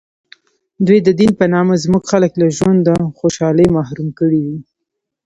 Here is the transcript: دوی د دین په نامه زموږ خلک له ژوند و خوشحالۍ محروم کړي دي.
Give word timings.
دوی 0.85 0.99
د 1.07 1.09
دین 1.19 1.31
په 1.39 1.45
نامه 1.53 1.73
زموږ 1.83 2.03
خلک 2.11 2.31
له 2.41 2.47
ژوند 2.57 2.83
و 2.89 2.95
خوشحالۍ 3.19 3.67
محروم 3.77 4.09
کړي 4.19 4.39
دي. 4.47 4.57